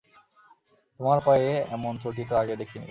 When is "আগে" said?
2.37-2.55